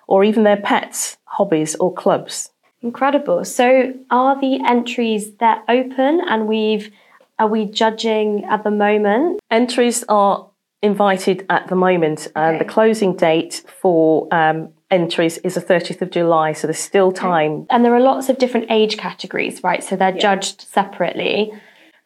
or 0.08 0.24
even 0.24 0.44
their 0.44 0.62
pets, 0.62 1.18
hobbies, 1.26 1.76
or 1.76 1.94
clubs. 1.94 2.52
Incredible. 2.82 3.44
So, 3.44 3.94
are 4.12 4.40
the 4.40 4.64
entries 4.68 5.36
that 5.38 5.64
open 5.68 6.22
and 6.30 6.48
we've 6.48 6.92
are 7.40 7.48
we 7.48 7.66
judging 7.66 8.46
at 8.46 8.64
the 8.64 8.72
moment? 8.72 9.40
Entries 9.52 10.04
are 10.10 10.50
invited 10.82 11.46
at 11.50 11.68
the 11.68 11.76
moment, 11.76 12.28
and 12.36 12.56
okay. 12.56 12.66
the 12.66 12.72
closing 12.72 13.16
date 13.16 13.64
for 13.82 14.28
um, 14.34 14.70
entries 14.92 15.38
is 15.40 15.56
the 15.56 15.62
30th 15.62 16.02
of 16.02 16.12
July, 16.12 16.54
so 16.54 16.68
there's 16.68 16.80
still 16.80 17.12
time. 17.12 17.66
And 17.70 17.84
there 17.84 17.96
are 17.96 18.00
lots 18.00 18.30
of 18.30 18.38
different 18.38 18.68
age 18.70 18.98
categories, 18.98 19.64
right? 19.64 19.84
So 19.84 19.96
they're 19.96 20.14
yeah. 20.14 20.22
judged 20.22 20.62
separately. 20.62 21.52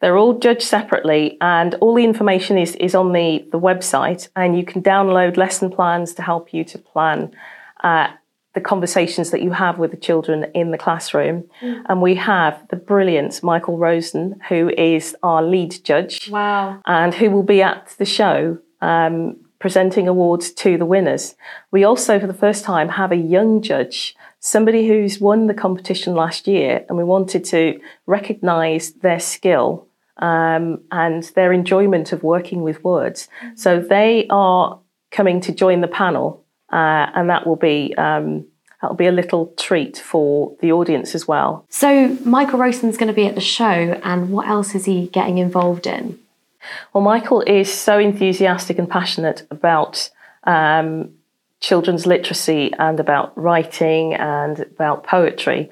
They're 0.00 0.16
all 0.16 0.38
judged 0.38 0.62
separately, 0.62 1.38
and 1.40 1.74
all 1.76 1.94
the 1.94 2.04
information 2.04 2.58
is, 2.58 2.74
is 2.76 2.94
on 2.94 3.12
the, 3.12 3.46
the 3.52 3.60
website, 3.60 4.28
and 4.34 4.56
you 4.56 4.64
can 4.64 4.82
download 4.82 5.36
lesson 5.36 5.70
plans 5.70 6.14
to 6.14 6.22
help 6.22 6.52
you 6.52 6.64
to 6.64 6.78
plan 6.78 7.32
uh, 7.84 8.08
the 8.54 8.60
conversations 8.60 9.30
that 9.30 9.42
you 9.42 9.52
have 9.52 9.78
with 9.78 9.90
the 9.90 9.96
children 9.96 10.46
in 10.54 10.70
the 10.70 10.78
classroom. 10.78 11.44
Mm. 11.62 11.82
And 11.88 12.02
we 12.02 12.14
have 12.16 12.66
the 12.68 12.76
brilliant 12.76 13.42
Michael 13.42 13.78
Rosen, 13.78 14.38
who 14.48 14.70
is 14.70 15.16
our 15.22 15.42
lead 15.42 15.82
judge. 15.84 16.28
Wow. 16.30 16.80
And 16.86 17.14
who 17.14 17.30
will 17.30 17.42
be 17.42 17.62
at 17.62 17.94
the 17.98 18.04
show 18.04 18.58
um, 18.82 19.36
presenting 19.58 20.08
awards 20.08 20.50
to 20.50 20.76
the 20.76 20.84
winners. 20.84 21.34
We 21.70 21.84
also, 21.84 22.18
for 22.18 22.26
the 22.26 22.34
first 22.34 22.64
time, 22.64 22.90
have 22.90 23.12
a 23.12 23.16
young 23.16 23.62
judge, 23.62 24.14
somebody 24.40 24.88
who's 24.88 25.20
won 25.20 25.46
the 25.46 25.54
competition 25.54 26.14
last 26.14 26.48
year, 26.48 26.84
and 26.88 26.98
we 26.98 27.04
wanted 27.04 27.44
to 27.46 27.80
recognise 28.06 28.92
their 28.92 29.20
skill 29.20 29.86
um, 30.16 30.80
and 30.90 31.22
their 31.36 31.52
enjoyment 31.52 32.12
of 32.12 32.22
working 32.22 32.62
with 32.62 32.82
words. 32.82 33.28
So 33.54 33.80
they 33.80 34.26
are 34.30 34.80
coming 35.12 35.40
to 35.42 35.52
join 35.52 35.80
the 35.80 35.88
panel, 35.88 36.44
uh, 36.72 37.10
and 37.14 37.30
that 37.30 37.46
will 37.46 37.56
be. 37.56 37.94
Um, 37.96 38.46
that'll 38.80 38.96
be 38.96 39.06
a 39.06 39.12
little 39.12 39.54
treat 39.56 39.96
for 39.96 40.56
the 40.60 40.72
audience 40.72 41.14
as 41.14 41.28
well. 41.28 41.64
So, 41.68 42.18
Michael 42.24 42.58
Rosen's 42.58 42.96
going 42.96 43.08
to 43.08 43.14
be 43.14 43.26
at 43.26 43.36
the 43.36 43.40
show, 43.40 43.64
and 43.64 44.30
what 44.30 44.48
else 44.48 44.74
is 44.74 44.86
he 44.86 45.06
getting 45.06 45.38
involved 45.38 45.86
in? 45.86 46.18
Well, 46.92 47.04
Michael 47.04 47.42
is 47.42 47.72
so 47.72 47.98
enthusiastic 47.98 48.78
and 48.78 48.90
passionate 48.90 49.46
about 49.50 50.10
um, 50.44 51.12
children's 51.60 52.06
literacy 52.06 52.72
and 52.78 53.00
about 53.00 53.36
writing 53.38 54.14
and 54.14 54.60
about 54.60 55.04
poetry. 55.04 55.70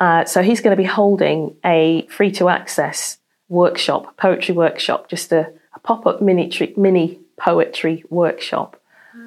Uh, 0.00 0.24
so 0.24 0.42
he's 0.42 0.60
going 0.60 0.76
to 0.76 0.82
be 0.82 0.88
holding 0.88 1.56
a 1.64 2.06
free 2.06 2.32
to 2.32 2.48
access 2.48 3.18
workshop, 3.48 4.16
poetry 4.16 4.54
workshop, 4.54 5.08
just 5.08 5.30
a, 5.32 5.52
a 5.74 5.80
pop 5.80 6.06
up 6.06 6.22
mini, 6.22 6.50
mini 6.76 7.20
poetry 7.36 8.04
workshop 8.08 8.81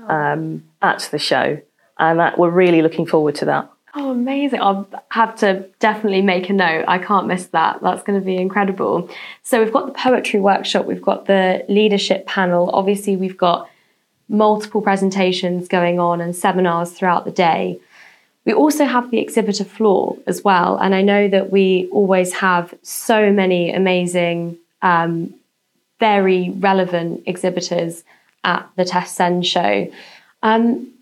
um, 0.09 0.63
at 0.81 1.07
the 1.11 1.19
show. 1.19 1.61
And 1.97 2.19
that, 2.19 2.37
we're 2.37 2.49
really 2.49 2.81
looking 2.81 3.05
forward 3.05 3.35
to 3.35 3.45
that. 3.45 3.71
Oh, 3.97 4.11
amazing. 4.11 4.61
I'll 4.61 4.87
have 5.11 5.37
to 5.37 5.65
definitely 5.79 6.21
make 6.21 6.49
a 6.49 6.53
note. 6.53 6.83
I 6.87 6.97
can't 6.97 7.27
miss 7.27 7.47
that. 7.47 7.81
That's 7.81 8.03
going 8.03 8.19
to 8.19 8.25
be 8.25 8.35
incredible. 8.35 9.09
So, 9.43 9.63
we've 9.63 9.71
got 9.71 9.85
the 9.85 9.93
poetry 9.93 10.41
workshop, 10.41 10.85
we've 10.85 11.01
got 11.01 11.27
the 11.27 11.63
leadership 11.69 12.27
panel. 12.27 12.69
Obviously, 12.73 13.15
we've 13.15 13.37
got 13.37 13.69
multiple 14.27 14.81
presentations 14.81 15.67
going 15.67 15.99
on 15.99 16.19
and 16.19 16.35
seminars 16.35 16.91
throughout 16.91 17.23
the 17.23 17.31
day. 17.31 17.79
We 18.43 18.53
also 18.53 18.85
have 18.85 19.11
the 19.11 19.19
exhibitor 19.19 19.63
floor 19.63 20.17
as 20.27 20.43
well. 20.43 20.77
And 20.77 20.93
I 20.93 21.01
know 21.01 21.27
that 21.29 21.51
we 21.51 21.87
always 21.91 22.33
have 22.33 22.73
so 22.81 23.31
many 23.31 23.73
amazing, 23.73 24.57
um, 24.81 25.33
very 25.99 26.51
relevant 26.51 27.23
exhibitors 27.25 28.03
at 28.45 28.69
the 28.77 28.85
Tes 28.85 29.11
Send 29.11 29.45
show. 29.45 29.91
Um, 30.41 30.93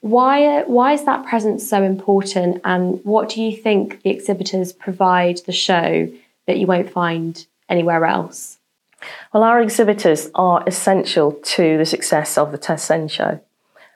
why, 0.00 0.62
why 0.64 0.92
is 0.92 1.04
that 1.06 1.26
presence 1.26 1.68
so 1.68 1.82
important, 1.82 2.60
and 2.64 3.02
what 3.04 3.30
do 3.30 3.42
you 3.42 3.56
think 3.56 4.02
the 4.02 4.10
exhibitors 4.10 4.72
provide 4.72 5.38
the 5.46 5.52
show 5.52 6.08
that 6.46 6.58
you 6.58 6.66
won't 6.66 6.90
find 6.90 7.46
anywhere 7.68 8.04
else? 8.04 8.58
Well, 9.32 9.42
our 9.42 9.60
exhibitors 9.60 10.30
are 10.34 10.62
essential 10.66 11.32
to 11.32 11.78
the 11.78 11.86
success 11.86 12.38
of 12.38 12.52
the 12.52 12.58
Tes 12.58 12.82
Send 12.82 13.10
show. 13.10 13.40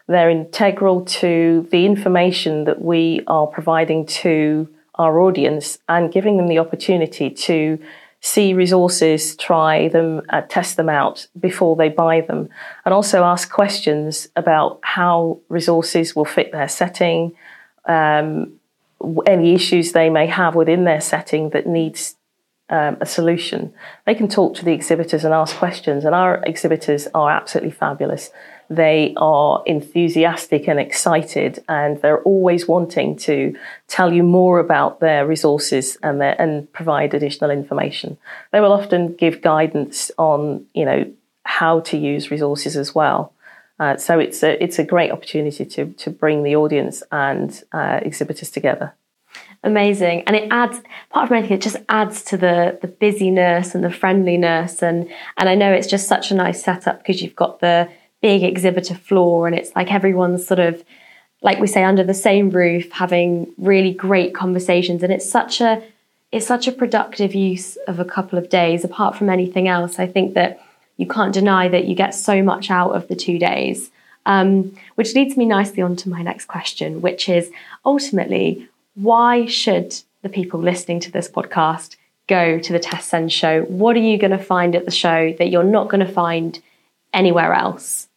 They're 0.07 0.31
integral 0.31 1.05
to 1.05 1.69
the 1.71 1.85
information 1.85 2.65
that 2.65 2.81
we 2.81 3.23
are 3.27 3.47
providing 3.47 4.07
to 4.07 4.69
our 4.95 5.21
audience 5.21 5.79
and 5.89 6.13
giving 6.13 6.39
them 6.39 6.49
the 6.49 6.59
opportunity 6.59 7.31
to 7.31 7.79
see 8.21 8.53
resources, 8.53 9.37
try 9.37 9.89
them, 9.89 10.23
uh, 10.31 10.43
test 10.43 10.77
them 10.77 10.89
out 10.89 11.27
before 11.39 11.77
they 11.77 11.89
buy 11.89 12.21
them, 12.21 12.49
and 12.85 12.93
also 12.93 13.23
ask 13.23 13.51
questions 13.51 14.29
about 14.35 14.81
how 14.83 15.39
resources 15.49 16.17
will 16.17 16.25
fit 16.25 16.51
their 16.53 16.69
setting, 16.69 17.33
um, 17.87 18.53
any 19.27 19.55
issues 19.55 19.93
they 19.93 20.11
may 20.11 20.27
have 20.27 20.57
within 20.57 20.85
their 20.85 21.01
setting 21.01 21.51
that 21.51 21.67
needs 21.67 22.17
um, 22.71 22.97
a 23.01 23.07
solution. 23.07 23.73
They 24.05 24.15
can 24.15 24.29
talk 24.29 24.55
to 24.57 24.65
the 24.65 24.73
exhibitors 24.73 25.25
and 25.25 25.33
ask 25.33 25.57
questions, 25.57 26.05
and 26.05 26.15
our 26.15 26.43
exhibitors 26.45 27.07
are 27.15 27.31
absolutely 27.31 27.71
fabulous. 27.71 28.31
They 28.71 29.15
are 29.17 29.63
enthusiastic 29.67 30.69
and 30.69 30.79
excited, 30.79 31.65
and 31.69 32.01
they're 32.03 32.23
always 32.23 32.69
wanting 32.69 33.17
to 33.19 33.57
tell 33.87 34.13
you 34.13 34.23
more 34.23 34.59
about 34.59 35.01
their 35.01 35.27
resources 35.27 35.97
and 36.03 36.21
their, 36.21 36.41
and 36.41 36.71
provide 36.73 37.15
additional 37.15 37.51
information. 37.51 38.19
They 38.53 38.61
will 38.61 38.73
often 38.73 39.15
give 39.15 39.41
guidance 39.41 40.11
on, 40.19 40.67
you 40.75 40.85
know, 40.85 41.11
how 41.45 41.81
to 41.81 41.97
use 41.97 42.31
resources 42.31 42.77
as 42.77 42.95
well. 42.95 43.33
Uh, 43.81 43.97
so 43.97 44.19
it's 44.19 44.43
a 44.43 44.63
it's 44.63 44.79
a 44.79 44.85
great 44.85 45.13
opportunity 45.13 45.65
to 45.65 45.93
to 45.95 46.11
bring 46.11 46.43
the 46.43 46.57
audience 46.57 47.03
and 47.11 47.63
uh, 47.73 48.01
exhibitors 48.03 48.51
together 48.51 48.93
amazing 49.65 50.23
and 50.23 50.37
it 50.37 50.49
adds 50.51 50.81
apart 51.11 51.29
from 51.29 51.37
anything 51.37 51.57
it 51.57 51.61
just 51.61 51.77
adds 51.89 52.23
to 52.23 52.37
the 52.37 52.79
the 52.81 52.89
busyness 52.89 53.75
and 53.75 53.83
the 53.83 53.91
friendliness 53.91 54.83
and 54.83 55.09
and 55.37 55.49
i 55.49 55.55
know 55.55 55.73
it's 55.73 55.87
just 55.87 56.07
such 56.07 56.31
a 56.31 56.35
nice 56.35 56.63
setup 56.63 56.99
because 56.99 57.21
you've 57.21 57.37
got 57.37 57.61
the 57.61 57.89
big 58.21 58.43
exhibitor 58.43 58.95
floor 58.95 59.47
and 59.47 59.57
it's 59.57 59.75
like 59.77 59.93
everyone's 59.93 60.47
sort 60.47 60.61
of 60.61 60.85
like 61.41 61.61
we 61.61 61.67
say 61.67 61.85
under 61.85 62.03
the 62.03 62.15
same 62.15 62.51
roof 62.51 62.91
having 62.91 63.53
really 63.59 63.93
great 63.93 64.35
conversations 64.35 65.03
and 65.03 65.13
it's 65.13 65.31
such 65.31 65.61
a 65.61 65.83
it's 66.33 66.47
such 66.47 66.67
a 66.67 66.73
productive 66.73 67.35
use 67.35 67.77
of 67.87 68.01
a 68.01 68.05
couple 68.05 68.39
of 68.39 68.49
days 68.49 68.85
apart 68.85 69.17
from 69.17 69.31
anything 69.31 69.69
else 69.69 69.99
i 69.99 70.07
think 70.07 70.35
that 70.35 70.61
you 70.97 71.07
can't 71.07 71.33
deny 71.33 71.69
that 71.69 71.85
you 71.85 71.95
get 71.95 72.15
so 72.15 72.43
much 72.43 72.71
out 72.71 72.91
of 72.91 73.07
the 73.09 73.17
two 73.17 73.39
days 73.39 73.91
um, 74.27 74.77
which 74.97 75.15
leads 75.15 75.39
me 75.39 75.47
nicely 75.47 75.83
on 75.83 75.97
to 75.97 76.09
my 76.09 76.23
next 76.23 76.47
question 76.47 77.01
which 77.01 77.29
is 77.29 77.51
ultimately 77.85 78.69
why 78.95 79.47
should 79.47 79.95
the 80.23 80.29
people 80.29 80.61
listening 80.61 80.99
to 81.01 81.13
this 81.13 81.29
podcast 81.29 81.97
go 82.27 82.59
to 82.59 82.73
the 82.73 82.79
Tes 82.79 83.05
Send 83.05 83.33
show? 83.33 83.63
What 83.63 83.97
are 83.97 84.01
you 84.01 84.19
going 84.19 84.33
to 84.33 84.39
find 84.39 84.77
at 84.77 84.85
the 84.85 84.91
show 84.91 85.33
that 85.39 85.51
you're 85.51 85.65
not 85.65 85.89
going 85.89 86.07
to 86.07 86.13
find 86.13 86.61
anywhere 87.13 87.53
else? 87.53 88.08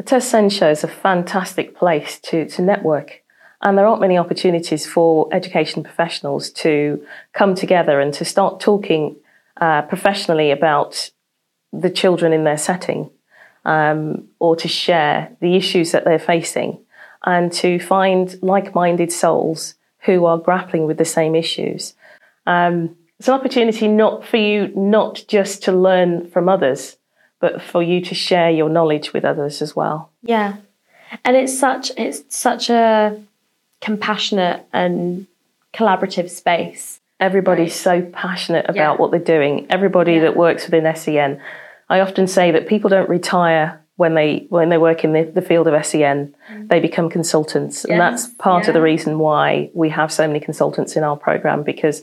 The 0.00 0.18
Tes 0.18 0.50
show 0.50 0.70
is 0.70 0.82
a 0.82 0.88
fantastic 0.88 1.76
place 1.76 2.18
to, 2.20 2.48
to 2.48 2.62
network. 2.62 3.22
And 3.60 3.76
there 3.76 3.86
aren't 3.86 4.00
many 4.00 4.16
opportunities 4.16 4.86
for 4.86 5.28
education 5.30 5.82
professionals 5.82 6.48
to 6.52 7.04
come 7.34 7.54
together 7.54 8.00
and 8.00 8.14
to 8.14 8.24
start 8.24 8.60
talking 8.60 9.16
uh, 9.60 9.82
professionally 9.82 10.52
about 10.52 11.10
the 11.70 11.90
children 11.90 12.32
in 12.32 12.44
their 12.44 12.56
setting 12.56 13.10
um, 13.66 14.26
or 14.38 14.56
to 14.56 14.68
share 14.68 15.36
the 15.40 15.54
issues 15.54 15.92
that 15.92 16.06
they're 16.06 16.18
facing 16.18 16.78
and 17.26 17.52
to 17.52 17.78
find 17.78 18.42
like 18.42 18.74
minded 18.74 19.12
souls 19.12 19.74
who 20.06 20.24
are 20.24 20.38
grappling 20.38 20.86
with 20.86 20.96
the 20.96 21.04
same 21.04 21.34
issues. 21.34 21.92
Um, 22.46 22.96
it's 23.18 23.28
an 23.28 23.34
opportunity 23.34 23.86
not 23.86 24.24
for 24.24 24.38
you 24.38 24.72
not 24.74 25.22
just 25.28 25.62
to 25.64 25.72
learn 25.72 26.30
from 26.30 26.48
others, 26.48 26.96
but 27.40 27.60
for 27.60 27.82
you 27.82 28.00
to 28.02 28.14
share 28.14 28.50
your 28.50 28.68
knowledge 28.68 29.12
with 29.12 29.24
others 29.24 29.60
as 29.62 29.74
well. 29.74 30.10
Yeah, 30.22 30.56
and 31.24 31.36
it's 31.36 31.58
such 31.58 31.90
it's 31.96 32.22
such 32.34 32.70
a 32.70 33.20
compassionate 33.80 34.66
and 34.72 35.26
collaborative 35.74 36.30
space. 36.30 37.00
Everybody's 37.18 37.84
right. 37.86 38.04
so 38.04 38.10
passionate 38.12 38.66
about 38.68 38.94
yeah. 38.94 38.96
what 38.96 39.10
they're 39.10 39.20
doing. 39.20 39.66
Everybody 39.68 40.14
yeah. 40.14 40.22
that 40.22 40.36
works 40.36 40.64
within 40.64 40.94
SEN. 40.94 41.40
I 41.88 42.00
often 42.00 42.26
say 42.26 42.50
that 42.52 42.68
people 42.68 42.88
don't 42.88 43.08
retire 43.08 43.80
when 43.96 44.14
they 44.14 44.46
when 44.48 44.70
they 44.70 44.78
work 44.78 45.04
in 45.04 45.12
the, 45.12 45.24
the 45.24 45.42
field 45.42 45.66
of 45.66 45.84
SEN, 45.84 46.34
mm. 46.50 46.68
they 46.68 46.80
become 46.80 47.10
consultants, 47.10 47.84
yes. 47.86 47.92
and 47.92 48.00
that's 48.00 48.28
part 48.38 48.64
yeah. 48.64 48.70
of 48.70 48.74
the 48.74 48.80
reason 48.80 49.18
why 49.18 49.70
we 49.74 49.90
have 49.90 50.10
so 50.10 50.26
many 50.26 50.40
consultants 50.40 50.96
in 50.96 51.04
our 51.04 51.18
program 51.18 51.62
because 51.62 52.02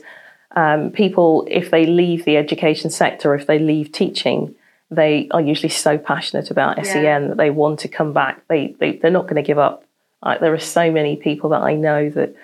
um, 0.54 0.92
people, 0.92 1.44
if 1.50 1.72
they 1.72 1.86
leave 1.86 2.24
the 2.24 2.36
education 2.36 2.90
sector, 2.90 3.34
if 3.34 3.48
they 3.48 3.58
leave 3.58 3.90
teaching, 3.90 4.54
they 4.90 5.28
are 5.30 5.40
usually 5.40 5.68
so 5.68 5.98
passionate 5.98 6.50
about 6.50 6.78
yeah. 6.78 6.84
SEN 6.84 7.28
that 7.28 7.36
they 7.36 7.50
want 7.50 7.80
to 7.80 7.88
come 7.88 8.12
back. 8.12 8.46
They, 8.48 8.74
they 8.78 8.96
they're 8.96 9.10
not 9.10 9.24
going 9.24 9.36
to 9.36 9.42
give 9.42 9.58
up. 9.58 9.84
Like, 10.22 10.40
there 10.40 10.52
are 10.52 10.58
so 10.58 10.90
many 10.90 11.16
people 11.16 11.50
that 11.50 11.62
I 11.62 11.74
know 11.74 12.10
that 12.10 12.34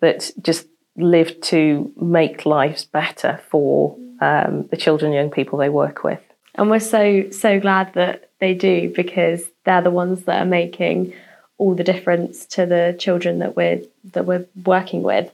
that 0.00 0.30
just 0.42 0.66
live 0.96 1.40
to 1.40 1.92
make 2.00 2.46
lives 2.46 2.84
better 2.84 3.40
for 3.48 3.96
um, 4.20 4.66
the 4.68 4.76
children, 4.76 5.12
and 5.12 5.16
young 5.16 5.30
people 5.30 5.58
they 5.58 5.68
work 5.68 6.04
with. 6.04 6.20
And 6.54 6.70
we're 6.70 6.80
so 6.80 7.30
so 7.30 7.58
glad 7.60 7.94
that 7.94 8.30
they 8.40 8.54
do 8.54 8.92
because 8.94 9.44
they're 9.64 9.82
the 9.82 9.90
ones 9.90 10.24
that 10.24 10.42
are 10.42 10.46
making 10.46 11.14
all 11.58 11.74
the 11.74 11.84
difference 11.84 12.46
to 12.46 12.66
the 12.66 12.96
children 12.98 13.38
that 13.38 13.56
we're 13.56 13.82
that 14.12 14.26
we're 14.26 14.46
working 14.64 15.02
with. 15.02 15.30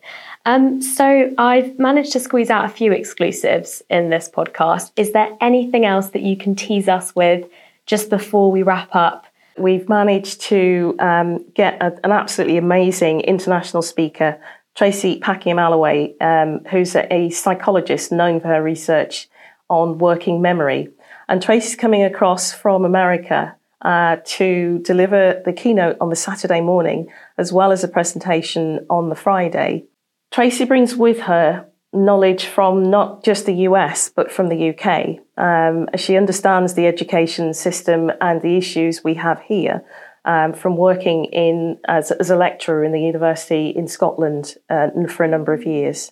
Um, 0.47 0.81
so 0.81 1.35
I've 1.39 1.77
managed 1.77 2.13
to 2.13 2.21
squeeze 2.21 2.51
out 2.51 2.65
a 2.65 2.69
few 2.69 2.93
exclusives 2.93 3.83
in 3.91 4.11
this 4.11 4.31
podcast. 4.31 4.93
Is 4.95 5.11
there 5.11 5.37
anything 5.41 5.85
else 5.85 6.11
that 6.11 6.23
you 6.23 6.37
can 6.37 6.55
tease 6.55 6.87
us 6.87 7.17
with 7.17 7.49
just 7.85 8.11
before 8.11 8.53
we 8.53 8.63
wrap 8.63 8.95
up? 8.95 9.27
We've 9.59 9.89
managed 9.89 10.41
to 10.43 10.95
um, 11.01 11.45
get 11.55 11.83
a, 11.83 11.99
an 12.05 12.13
absolutely 12.13 12.59
amazing 12.59 13.23
international 13.23 13.83
speaker, 13.83 14.41
Tracy 14.77 15.19
Packiam 15.19 15.59
Alloway, 15.59 16.15
um, 16.21 16.61
who's 16.71 16.95
a, 16.95 17.13
a 17.13 17.31
psychologist 17.31 18.13
known 18.13 18.39
for 18.39 18.47
her 18.47 18.63
research 18.63 19.29
on 19.69 19.99
working 19.99 20.41
memory. 20.41 20.91
And 21.29 21.43
Tracy's 21.43 21.75
coming 21.75 22.05
across 22.05 22.53
from 22.53 22.85
America 22.85 23.57
uh, 23.83 24.19
to 24.25 24.79
deliver 24.85 25.43
the 25.45 25.53
keynote 25.53 25.97
on 26.01 26.11
the 26.11 26.17
Saturday 26.17 26.61
morning, 26.61 27.09
as 27.37 27.53
well 27.53 27.73
as 27.73 27.83
a 27.83 27.89
presentation 27.89 28.87
on 28.89 29.09
the 29.09 29.17
Friday. 29.17 29.87
Tracy 30.31 30.65
brings 30.65 30.95
with 30.95 31.21
her 31.21 31.67
knowledge 31.93 32.47
from 32.47 32.91
not 32.91 33.25
just 33.25 33.47
the 33.47 33.55
US, 33.69 34.09
but 34.09 34.31
from 34.31 34.49
the 34.49 34.71
UK. 34.71 35.19
Um, 35.37 35.89
she 35.97 36.17
understands 36.17 36.75
the 36.75 36.87
education 36.87 37.55
system 37.55 38.12
and 38.21 38.43
the 38.43 38.57
issues 38.57 39.03
we 39.03 39.15
have 39.15 39.41
here. 39.41 39.85
Um, 40.25 40.55
from 40.55 40.77
working 40.77 41.27
in 41.27 41.79
as, 41.87 42.11
as, 42.11 42.31
a 42.31 42.37
lecturer 42.37 42.83
in 42.83 42.91
the 42.91 43.01
university 43.01 43.69
in 43.69 43.87
Scotland 43.87 44.57
uh, 44.69 44.89
for 45.09 45.23
a 45.23 45.29
number 45.29 45.53
of 45.53 45.65
years. 45.65 46.11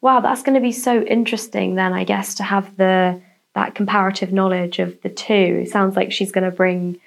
Wow, 0.00 0.20
that's 0.20 0.44
going 0.44 0.54
to 0.54 0.60
be 0.60 0.70
so 0.70 1.02
interesting 1.02 1.74
then, 1.74 1.92
I 1.92 2.04
guess, 2.04 2.36
to 2.36 2.44
have 2.44 2.76
the 2.76 3.20
that 3.56 3.74
comparative 3.74 4.32
knowledge 4.32 4.78
of 4.78 5.02
the 5.02 5.08
two. 5.08 5.62
It 5.62 5.70
sounds 5.70 5.96
like 5.96 6.12
she's 6.12 6.30
going 6.30 6.48
to 6.48 6.56
bring 6.56 7.00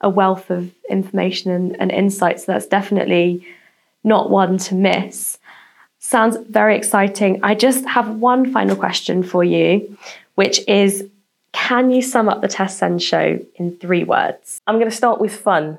a 0.00 0.08
wealth 0.08 0.50
of 0.50 0.70
information 0.88 1.50
and, 1.50 1.80
and 1.80 1.90
insights. 1.90 2.46
So 2.46 2.52
that's 2.52 2.66
definitely 2.66 3.44
not 4.04 4.30
one 4.30 4.58
to 4.58 4.76
miss. 4.76 5.38
Sounds 5.98 6.36
very 6.48 6.76
exciting. 6.76 7.40
I 7.42 7.54
just 7.54 7.84
have 7.86 8.08
one 8.16 8.52
final 8.52 8.76
question 8.76 9.22
for 9.22 9.42
you, 9.42 9.96
which 10.36 10.66
is 10.68 11.08
can 11.52 11.90
you 11.90 12.02
sum 12.02 12.28
up 12.28 12.40
the 12.40 12.48
Tes 12.48 12.76
Send 12.76 13.02
show 13.02 13.38
in 13.56 13.76
three 13.78 14.04
words? 14.04 14.60
I'm 14.66 14.76
going 14.76 14.90
to 14.90 14.96
start 14.96 15.20
with 15.20 15.34
fun. 15.34 15.78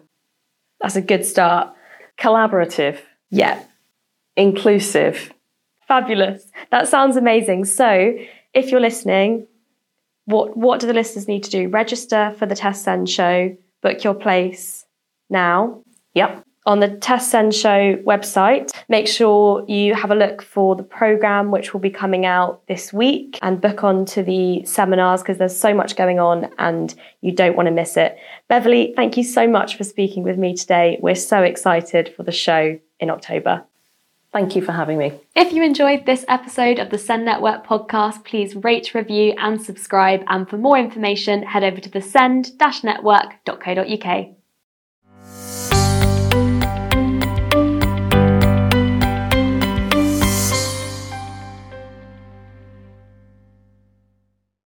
That's 0.82 0.96
a 0.96 1.02
good 1.02 1.26
start. 1.26 1.74
Collaborative. 2.18 3.00
Yeah. 3.30 3.64
Inclusive. 4.36 5.32
Fabulous. 5.88 6.46
That 6.72 6.88
sounds 6.88 7.16
amazing. 7.16 7.66
So, 7.66 8.18
if 8.54 8.72
you're 8.72 8.82
listening, 8.82 9.48
what 10.26 10.56
what 10.56 10.80
do 10.80 10.88
the 10.88 10.94
listeners 10.94 11.28
need 11.28 11.44
to 11.46 11.50
do? 11.50 11.70
Register 11.70 12.36
for 12.38 12.46
the 12.46 12.56
Tes 12.56 12.82
Send 12.82 13.10
show, 13.10 13.56
book 13.82 14.04
your 14.04 14.14
place 14.14 14.86
now. 15.30 15.82
Yep. 16.14 16.44
On 16.70 16.80
the 16.82 16.88
Tes 16.88 17.28
Send 17.28 17.56
show 17.56 17.96
website, 18.06 18.70
make 18.90 19.08
sure 19.08 19.66
you 19.68 19.96
have 19.96 20.12
a 20.12 20.16
look 20.16 20.44
for 20.44 20.76
the 20.76 20.84
program 20.84 21.50
which 21.50 21.74
will 21.74 21.80
be 21.80 21.90
coming 21.90 22.28
out 22.28 22.62
this 22.68 22.94
week 22.94 23.40
and 23.42 23.60
book 23.60 23.84
on 23.84 24.06
to 24.06 24.22
the 24.22 24.64
seminars 24.66 25.24
because 25.24 25.40
there's 25.40 25.58
so 25.58 25.74
much 25.74 25.96
going 25.96 26.20
on 26.20 26.48
and 26.60 26.94
you 27.22 27.32
don't 27.32 27.56
want 27.56 27.66
to 27.66 27.72
miss 27.72 27.98
it. 27.98 28.20
Beverley, 28.50 28.94
thank 28.96 29.18
you 29.18 29.24
so 29.24 29.48
much 29.48 29.78
for 29.78 29.84
speaking 29.84 30.22
with 30.22 30.38
me 30.38 30.56
today. 30.56 31.00
We're 31.02 31.16
so 31.16 31.42
excited 31.42 32.14
for 32.16 32.22
the 32.22 32.32
show 32.32 32.80
in 33.00 33.10
October. 33.10 33.64
Thank 34.32 34.56
you 34.56 34.62
for 34.62 34.74
having 34.74 35.00
me. 35.00 35.14
If 35.36 35.52
you 35.52 35.64
enjoyed 35.64 36.06
this 36.06 36.24
episode 36.28 36.78
of 36.78 36.92
the 36.92 37.00
Send 37.00 37.26
Network 37.26 37.66
podcast, 37.66 38.26
please 38.26 38.56
rate, 38.56 38.94
review, 38.94 39.34
and 39.40 39.60
subscribe. 39.60 40.22
And 40.28 40.48
for 40.48 40.58
more 40.58 40.78
information, 40.78 41.42
head 41.42 41.64
over 41.64 41.82
to 41.82 41.90
the 41.90 42.02
send-network.co.uk. 42.02 44.39